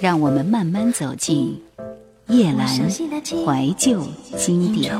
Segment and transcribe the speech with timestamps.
[0.00, 1.60] 让我们慢慢走进
[2.28, 4.92] 叶阑怀旧经典。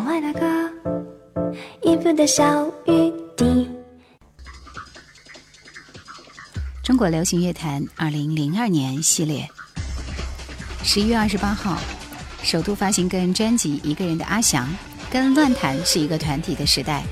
[6.83, 9.49] 中国流行乐坛二零零二年系列，
[10.83, 11.79] 十一月二十八号，
[12.43, 14.67] 首度发行个人专辑《一个人的阿翔》，
[15.11, 17.05] 跟乱弹是一个团体的时代。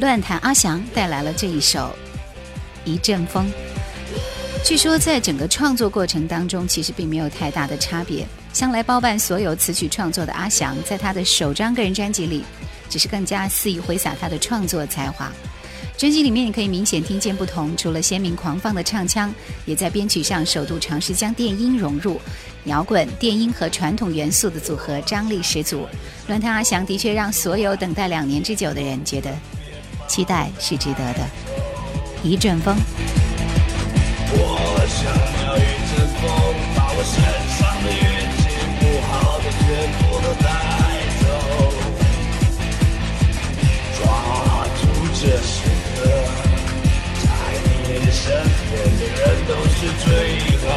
[0.00, 1.94] 乱弹阿翔带来了这一首
[2.90, 3.46] 《一阵风》。
[4.64, 8.24] 据说，在整个创作过程当中，其实并没有太大的差别。
[8.52, 12.44] 向来包办所有词曲创作的阿翔，在他的首张个人专辑里，
[12.88, 15.30] 只是更加肆意挥洒他的创作才华。
[15.96, 19.32] 专辑里面你可以明显听见不同，除了鲜明狂放的唱腔，
[19.66, 22.20] 也在编曲上首度尝试将电音融入，
[22.64, 25.86] 摇滚、电音和传统元素的组合，张力十足。
[26.28, 29.30] 乱弹阿翔的确让所有等待两年之久的人觉得，
[30.08, 31.26] 期待是值得的。
[32.22, 32.76] 一阵风。
[34.42, 34.44] 我
[34.88, 34.98] 想
[35.44, 35.58] 要一
[35.90, 36.22] 阵风，
[36.74, 37.12] 把我身
[37.56, 37.98] 上的运
[38.38, 38.42] 气
[38.78, 39.62] 不好的全
[39.98, 40.46] 部都带
[41.20, 41.22] 走。
[43.96, 44.00] 抓
[44.80, 44.82] 住
[45.14, 45.52] 这时
[45.96, 45.98] 刻，
[47.22, 47.24] 在
[47.64, 47.68] 你
[48.04, 48.22] 的身
[48.70, 50.06] 边的人都是最
[50.66, 50.68] 好。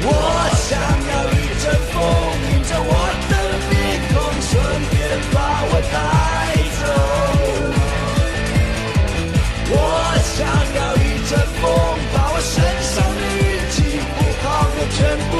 [0.00, 0.12] 我
[0.56, 0.68] 想
[1.10, 1.94] 要一阵风，
[2.50, 2.92] 迎着我
[3.28, 3.32] 的
[3.68, 3.76] 面
[4.14, 4.50] 孔，顺
[4.90, 4.96] 便
[5.34, 5.96] 把我带
[10.38, 11.66] 想要一阵风，
[12.14, 12.62] 把我身
[12.94, 13.42] 上的运
[13.74, 13.76] 气
[14.14, 14.98] 不好的全
[15.30, 15.32] 部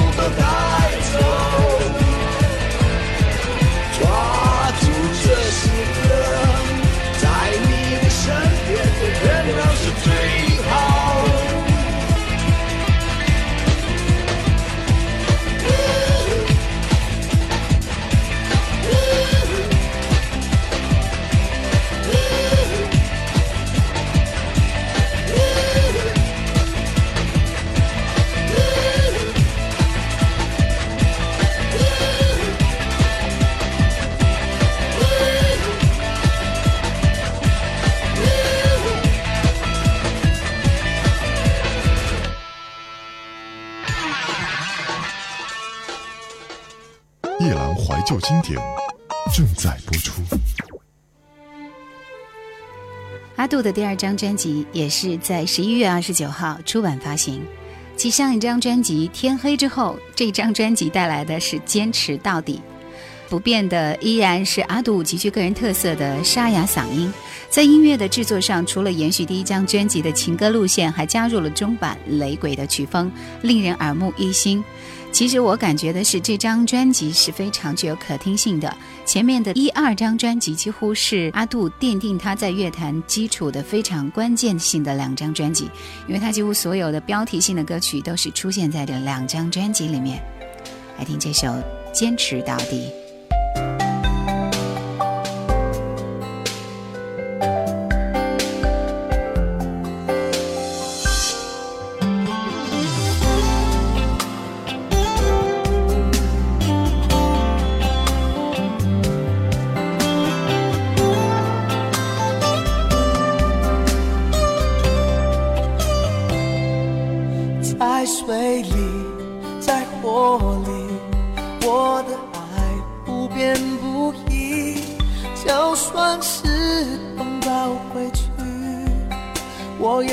[53.49, 57.41] 阿杜的第二张专辑也是在十一月二十九号出版发行。
[57.97, 62.61] 继上一张专辑《天黑之后》，这张专辑带来的是坚持到底。
[63.27, 67.11] 不变的依然是阿杜极具个人特色的沙哑嗓音。
[67.49, 73.11] 在音乐的制作上，除了延续第一张专辑的情歌路线，还加入了中版雷鬼的曲风，
[73.41, 74.63] 令人耳目一新。
[75.11, 78.73] 其实我感觉的是，这张专辑是非常具有可听性的。
[79.05, 85.69] 前面的一二张专辑几乎是阿杜奠定他在乐坛基础的非常关键性的两张专辑，
[86.07, 90.23] 因为他几乎所有的标题性的歌曲都是出现在这两张专辑里面。
[90.99, 91.49] 来听这首
[91.93, 92.89] 《坚持到底》。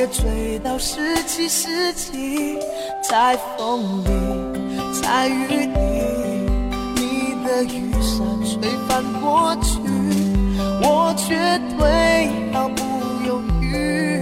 [0.08, 2.58] 追到十七世纪。
[3.08, 4.10] 在风里，
[5.02, 5.76] 在雨里，
[6.96, 9.80] 你的雨伞吹翻过去，
[10.82, 11.38] 我绝
[11.78, 12.82] 对毫不
[13.28, 14.20] 犹豫。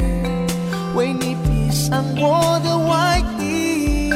[0.95, 4.11] 为你披上我的外衣。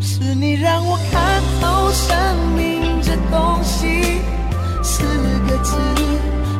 [0.00, 2.16] 是你让我看透生
[2.56, 4.22] 命这东西，
[4.82, 5.02] 四
[5.48, 5.76] 个字，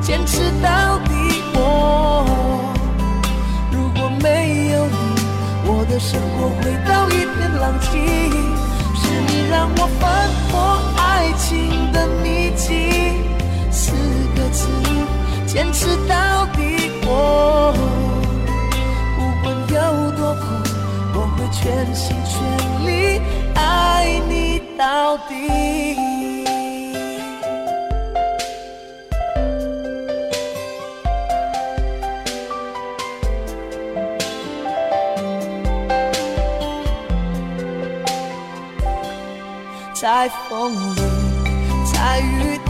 [0.03, 0.90] 坚持到
[5.91, 7.99] 的生活回到一片狼藉。
[8.95, 13.19] 是你让我翻破爱情的秘籍，
[13.73, 13.91] 四
[14.37, 14.69] 个字，
[15.47, 16.93] 坚持到底。
[17.05, 17.75] 我
[19.17, 20.45] 不管有多苦，
[21.15, 23.21] 我会全心全力
[23.55, 26.10] 爱你到底。
[40.01, 41.01] 在风里，
[41.93, 42.61] 在雨里，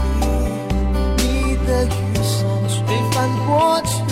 [1.15, 1.89] 你的雨
[2.21, 2.77] 伞吹
[3.13, 4.03] 翻过去，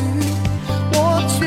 [0.93, 1.45] 我却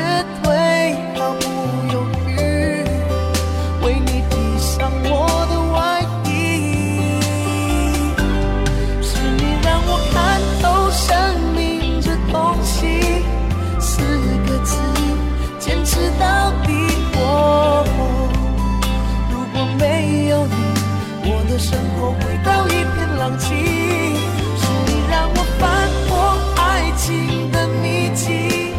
[23.23, 23.55] 放弃。
[23.55, 26.11] 是你让我翻破
[26.57, 28.73] 爱情的秘籍，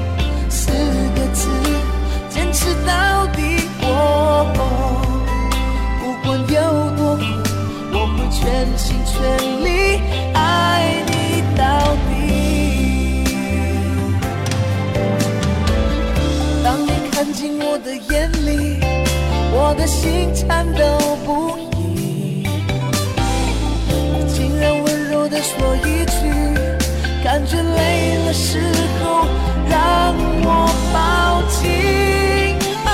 [0.50, 0.70] 四
[1.16, 1.48] 个字，
[2.28, 3.40] 坚持到底。
[3.80, 4.44] 我
[5.98, 6.60] 不管有
[6.94, 7.24] 多苦，
[7.94, 8.44] 我会全
[8.76, 9.14] 心全
[9.64, 10.02] 力
[10.34, 12.12] 爱你到底。
[16.62, 18.78] 当你看进我的眼里，
[19.54, 21.53] 我的心颤抖不
[25.44, 26.20] 说一句，
[27.22, 28.58] 感觉累了时
[28.98, 29.26] 候
[29.68, 30.48] 让我
[30.92, 31.62] 抱紧。
[32.86, 32.88] 啊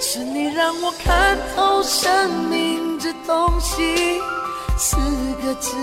[0.00, 4.18] 是你让我看透生命这东西，
[4.78, 4.96] 四
[5.42, 5.76] 个字，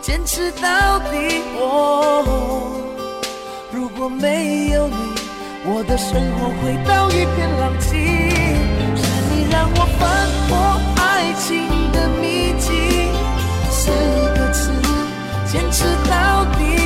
[0.00, 1.40] 坚持到底。
[1.54, 2.24] 我
[3.70, 4.96] 如果没有你，
[5.64, 7.96] 我的生活会到一片狼藉。
[9.58, 10.56] 让我翻破
[11.02, 12.70] 爱情的秘籍，
[13.68, 13.90] 四
[14.38, 14.70] 个字，
[15.50, 16.78] 坚持到底。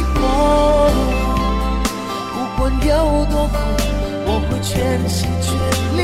[2.34, 2.90] 我不管有
[3.26, 3.54] 多苦，
[4.24, 5.52] 我会全心全
[5.98, 6.00] 力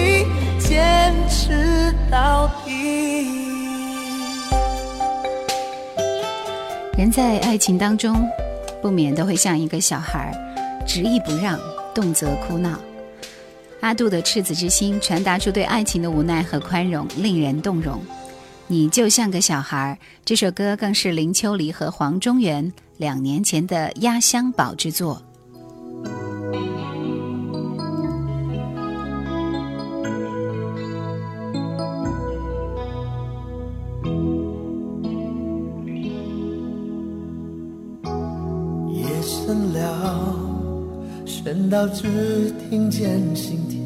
[0.58, 2.68] 坚持到底。
[6.98, 8.28] 人在爱情当中，
[8.82, 10.34] 不免都会像一个小孩，
[10.86, 11.58] 执意不让，
[11.94, 12.78] 动辄哭闹。
[13.80, 18.00] 阿杜的赤子之心传达出对爱情的无奈和宽容，令人动容。
[18.66, 25.22] 你就像个小孩儿，这首歌更是林秋离和黄中原两年前的压箱宝之作。
[41.48, 43.80] 等到只听见心跳。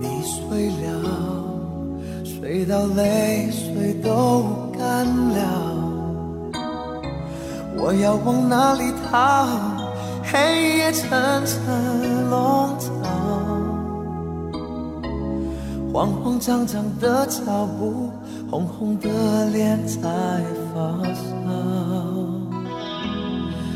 [0.00, 5.44] 你睡了，睡到泪水都干了。
[7.76, 9.46] 我要往哪里逃？
[10.22, 11.10] 黑夜层
[11.44, 12.88] 层笼罩。
[15.92, 18.08] 慌慌张张的脚步，
[18.50, 20.00] 红红的脸在
[20.72, 21.20] 发烧，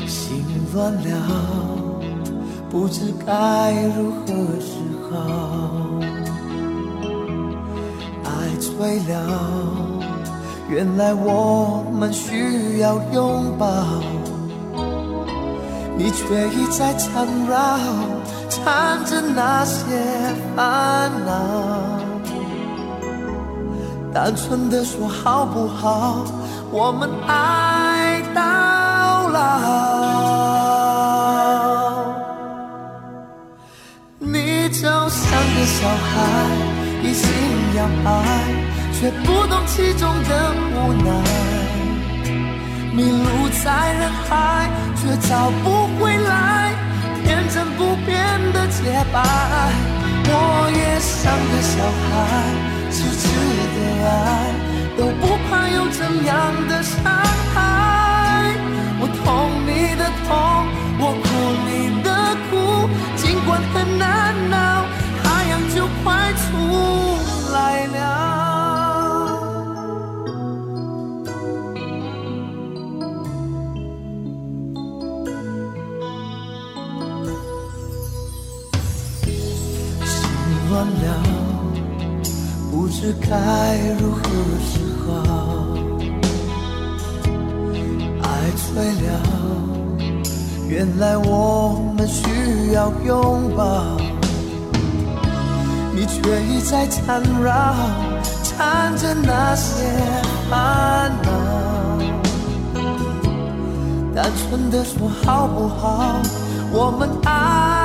[0.07, 1.01] 心乱了，
[2.69, 4.71] 不知该如何是
[5.09, 5.13] 好。
[8.23, 8.27] 爱
[8.59, 9.13] 醉了，
[10.69, 13.65] 原来我们需要拥抱，
[15.97, 17.77] 你却一再缠绕，
[18.49, 19.81] 缠着那些
[20.55, 21.31] 烦恼。
[24.13, 26.23] 单纯的说好不好？
[26.71, 28.02] 我们爱
[35.65, 36.21] 小孩，
[37.01, 37.27] 一心
[37.75, 38.13] 要爱，
[38.93, 41.07] 却不懂其中的无奈。
[42.91, 43.25] 迷路
[43.63, 46.71] 在人海，却找不回来
[47.23, 48.13] 天真不变
[48.53, 49.15] 的洁白。
[50.25, 50.29] 我
[50.71, 52.11] 也像个小孩。
[52.91, 53.23] 痴痴
[53.73, 54.07] 的爱，
[54.95, 56.31] 都不怕有怎样
[56.69, 56.93] 的伤
[57.55, 57.55] 害。
[58.99, 59.25] 我痛
[59.65, 60.29] 你的痛，
[60.99, 61.25] 我哭
[61.65, 61.69] 你
[62.03, 62.07] 的
[62.51, 62.51] 苦，
[63.15, 64.03] 尽管很难
[64.51, 64.55] 耐，
[83.03, 83.27] 知该
[83.99, 84.23] 如何
[84.63, 85.11] 是好，
[88.23, 88.65] 爱醉
[89.03, 89.05] 了，
[90.69, 93.97] 原来我们需要拥抱，
[95.93, 97.75] 你却一再缠绕，
[98.41, 99.83] 缠着那些
[100.49, 101.29] 烦恼。
[104.15, 106.21] 单纯的说好不好？
[106.71, 107.82] 我们爱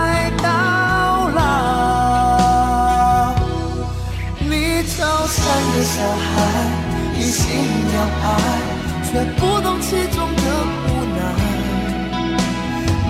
[5.28, 6.26] 像个小孩，
[7.18, 7.44] 一心
[7.94, 8.26] 要爱，
[9.04, 10.42] 却不懂其中的
[10.84, 11.20] 无奈。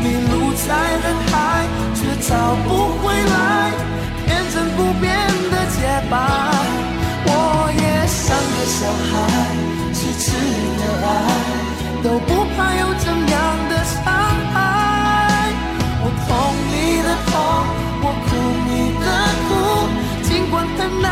[0.03, 0.33] 迷路
[0.67, 0.67] 在
[1.03, 1.33] 人海，
[1.95, 1.99] 却
[2.29, 2.31] 找
[2.67, 3.33] 不回来
[4.27, 5.07] 天真不变
[5.51, 5.77] 的洁
[6.11, 6.13] 白。
[7.25, 7.31] 我
[7.73, 8.77] 也像个小
[9.09, 9.11] 孩，
[9.95, 10.27] 痴痴
[10.79, 11.09] 的爱，
[12.03, 13.39] 都不怕有怎样
[13.71, 13.97] 的伤
[14.53, 14.57] 害。
[16.03, 16.27] 我痛
[16.67, 17.33] 你的痛，
[18.03, 18.29] 我哭
[18.67, 18.71] 你
[19.05, 19.07] 的
[19.47, 19.49] 苦。
[20.29, 21.07] 尽管很难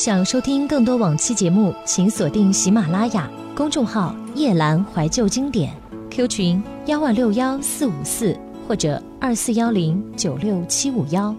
[0.00, 5.76] 想收听更多往期节目，请锁定喜马拉雅公众号“夜阑怀旧经典
[6.10, 8.34] ”，Q 群幺万六幺四五四
[8.66, 11.36] 或者二四幺零九六七五幺。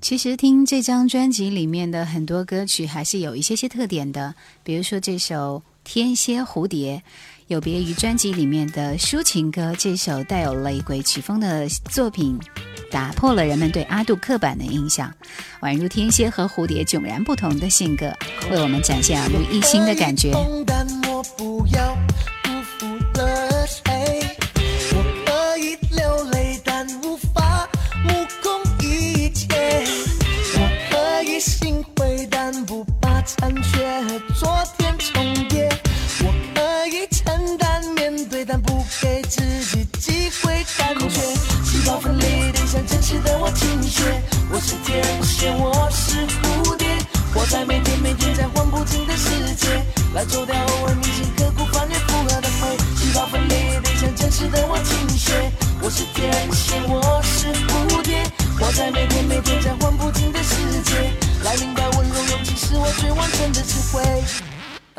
[0.00, 7.02] 其实听这张专辑里面的很多歌曲还是有一些些特点的，比如说这首《天蝎蝴蝶》，
[7.48, 12.38] 有别于专辑里面的抒情歌，这首带有雷鬼曲风的作品，
[12.90, 15.10] 打破了人们对阿杜刻板的印象，
[15.62, 18.12] 宛如天蝎和蝴蝶迥然不同的性格，
[18.50, 20.30] 为我们展现耳目一新的感觉。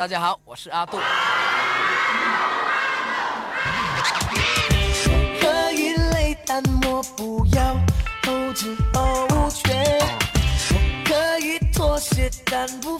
[0.00, 0.98] 大家好，我是阿杜。
[5.38, 5.92] 可以
[7.18, 7.76] 不要
[11.04, 12.98] 可以妥协，但无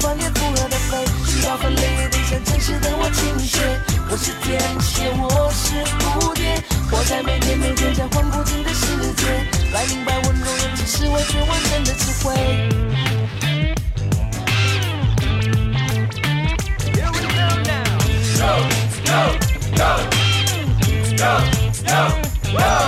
[0.00, 3.58] 还原复合的美，需要分裂的像真实的我倾斜。
[4.10, 9.26] 我是天蝎，我是蝴蝶，活在每天每天在换不停的世界，
[9.72, 12.26] 来明白温柔只是我最完整的智慧。
[18.38, 18.52] Go,
[19.04, 19.20] go,
[19.76, 19.90] go,
[21.16, 21.28] go,
[21.92, 22.87] go, go.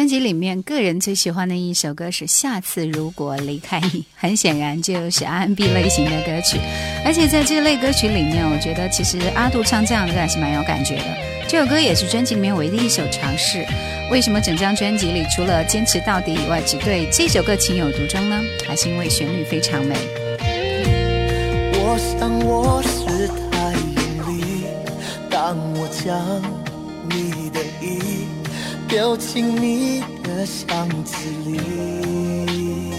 [0.00, 6.58] 专辑里面个人最喜欢的一首歌是《下次如果离开你》，很显然就是 R&B 类型的歌曲，
[7.04, 11.04] 而且在这类歌曲里面，我觉得其实阿杜唱这样的歌还是蛮有感觉的。
[11.46, 13.62] 这首歌也是专辑里面唯一的一首尝试。
[14.10, 18.42] 为什么整张专辑里除了坚持到底以外，只对这首歌情有独钟呢？
[18.66, 19.94] 还是因为旋律非常美。
[21.74, 23.74] 我想我是太，
[25.28, 26.42] 当我将
[28.90, 31.14] 丢进你的箱子
[31.46, 32.92] 里，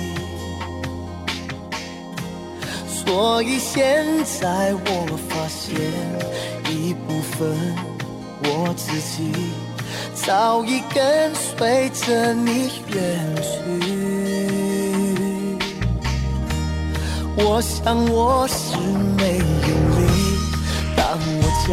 [2.88, 4.06] 所以现
[4.40, 5.76] 在我发现
[6.74, 7.76] 一部分
[8.46, 9.34] 我自己
[10.14, 13.50] 早已跟随着你远去。
[17.36, 18.78] 我想我是
[19.18, 19.44] 没有
[20.00, 20.02] 力，
[20.96, 21.70] 当我将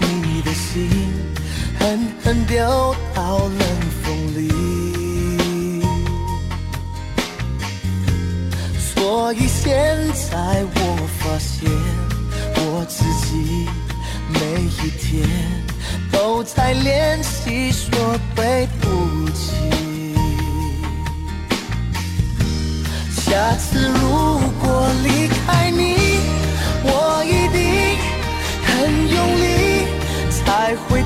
[0.00, 0.86] 你的心
[1.78, 3.58] 狠狠丢到冷
[4.02, 4.38] 风里。
[8.78, 10.78] 所以现在我
[11.18, 11.70] 发现，
[12.56, 13.66] 我自己
[14.28, 14.38] 每
[14.82, 15.26] 一天
[16.12, 17.88] 都在练习说
[18.34, 19.54] 对不起。
[23.10, 25.96] 下次如果离开你，
[26.84, 27.58] 我一定
[28.66, 28.68] 很
[29.08, 29.44] 用力，
[30.30, 31.02] 才会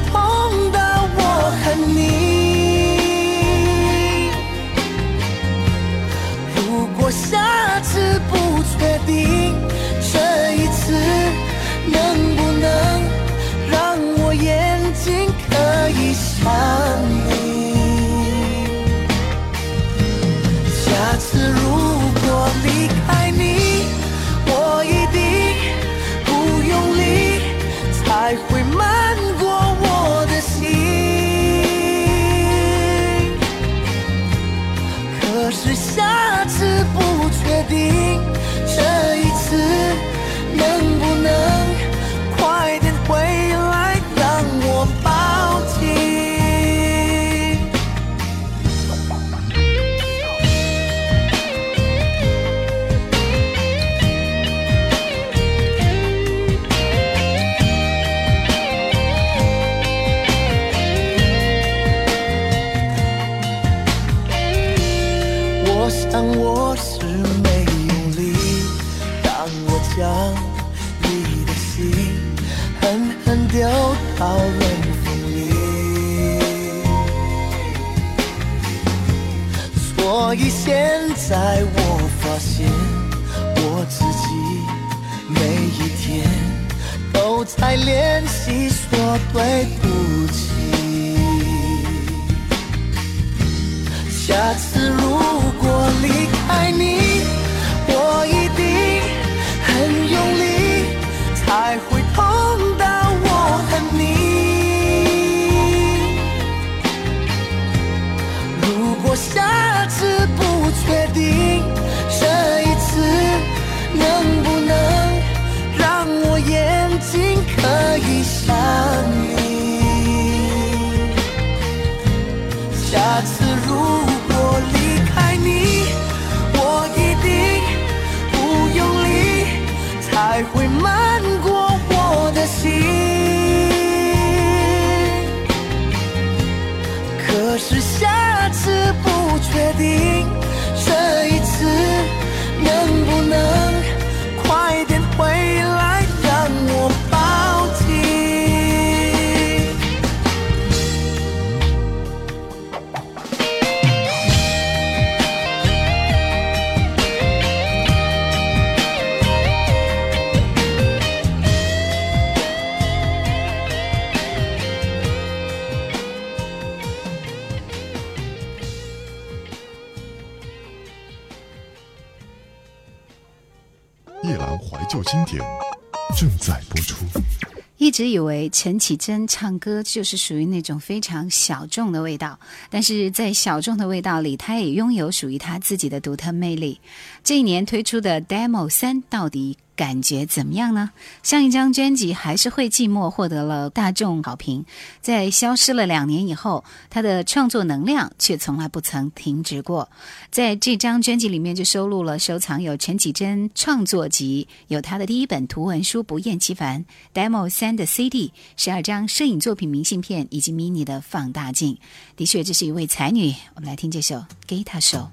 [178.00, 186.80] 直以为陈绮贞唱歌就是属于那种非常小众的味道，但是在小众的味道里，她也拥有属于她自己的独特魅力。
[187.22, 190.90] 这一年推出的 Demo 三到底感觉怎么样呢？
[191.22, 194.62] 上一张专辑《还是会寂寞》获得了大众好评，
[195.00, 199.88] 在消失了两年以后，她的创作能量却从来不曾停止过。
[200.30, 206.84] 在这张专辑里面就收录了收藏有陈绮贞创作集，有她的第一本图文书《不厌其烦》
[207.18, 211.78] ，Demo 三的 CD，十二张摄影作品明信片以及 mini 的放大镜。
[212.16, 213.34] 的确，这是一位才女。
[213.54, 214.16] 我们来听这首
[214.46, 215.08] 《给她手》。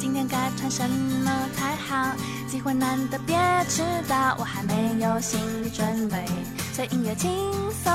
[0.00, 2.16] 今天该穿什么才好？
[2.48, 3.36] 机会难得，别
[3.68, 6.24] 迟到，我还没有心理准备，
[6.72, 7.30] 随音乐轻
[7.84, 7.92] 松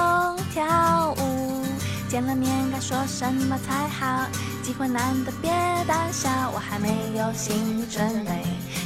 [0.54, 1.64] 跳舞。
[2.08, 4.28] 见了面该说什么才好？
[4.62, 5.52] 机会难得，别
[5.88, 8.32] 胆小，我还没有心理准备，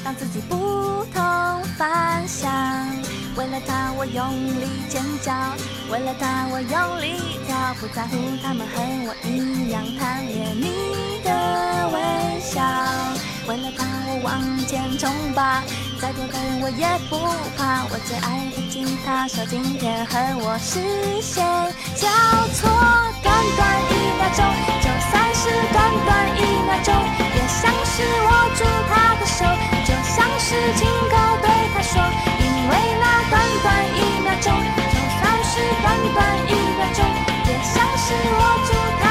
[0.04, 2.50] 让自己不同凡响。
[3.36, 5.34] 为了他，我用力尖叫；
[5.92, 12.64] 为了他，我用力跳，不在乎他们和我一样贪恋你的微笑。
[13.48, 15.64] 为了他，我往前冲吧，
[16.02, 17.16] 再多的人我也不
[17.56, 20.84] 怕，我最爱的吉他手今天和我视
[21.24, 21.48] 线
[21.96, 22.12] 交
[22.52, 22.68] 错，
[23.24, 24.44] 短短一秒钟，
[24.84, 29.48] 就算是短短一秒钟，也像是握住他的手，
[29.88, 32.04] 就像是亲口对他说，
[32.44, 34.52] 因为那短短一秒钟，
[34.92, 36.20] 就算是短短
[36.52, 37.00] 一秒钟，
[37.48, 39.07] 也像是握住他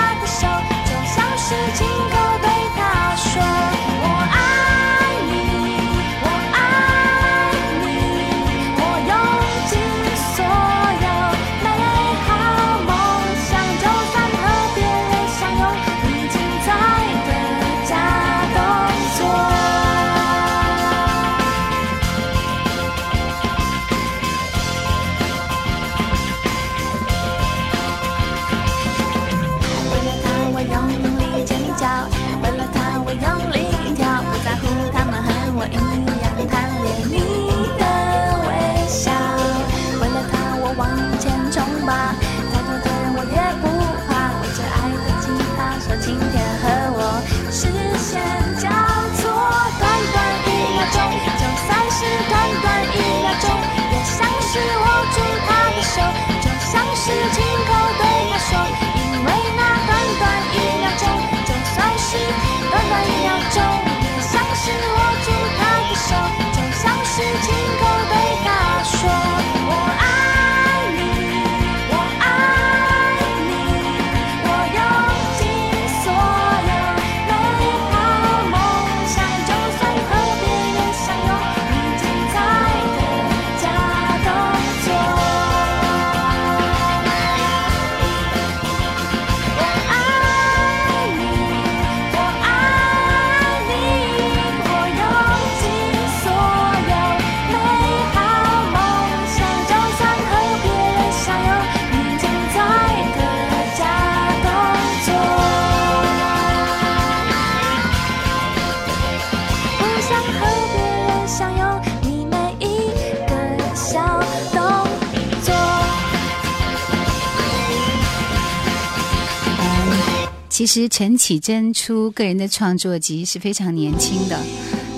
[120.82, 124.38] 实陈绮贞出个人的创作集是非常年轻的，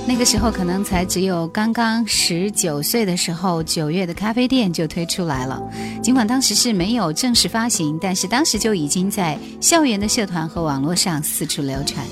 [0.08, 5.62] 那个时候可能才只有刚刚十九岁的时候，九月的咖啡店就推出来了。
[6.02, 12.04] 尽管当时是没有正式发行，但是当时就已经在校园的社团和网络上四处流传。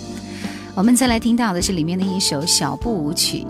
[0.76, 3.44] 我们再来听到的是里面的一首小步舞曲。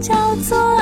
[0.00, 0.79] 叫做